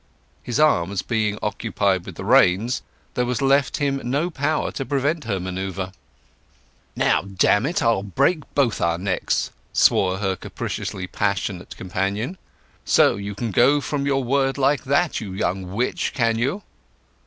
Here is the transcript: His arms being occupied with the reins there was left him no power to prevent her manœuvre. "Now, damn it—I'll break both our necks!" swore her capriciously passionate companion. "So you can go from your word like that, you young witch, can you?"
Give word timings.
His 0.41 0.59
arms 0.59 1.03
being 1.03 1.37
occupied 1.43 2.07
with 2.07 2.15
the 2.15 2.25
reins 2.25 2.81
there 3.13 3.23
was 3.23 3.39
left 3.39 3.77
him 3.77 4.01
no 4.03 4.31
power 4.31 4.71
to 4.71 4.83
prevent 4.83 5.25
her 5.25 5.37
manœuvre. 5.39 5.93
"Now, 6.95 7.21
damn 7.21 7.67
it—I'll 7.67 8.01
break 8.01 8.39
both 8.55 8.81
our 8.81 8.97
necks!" 8.97 9.51
swore 9.73 10.17
her 10.17 10.35
capriciously 10.35 11.05
passionate 11.05 11.77
companion. 11.77 12.39
"So 12.83 13.15
you 13.15 13.35
can 13.35 13.51
go 13.51 13.79
from 13.79 14.07
your 14.07 14.23
word 14.23 14.57
like 14.57 14.85
that, 14.85 15.21
you 15.21 15.33
young 15.33 15.71
witch, 15.71 16.13
can 16.15 16.35
you?" 16.39 16.63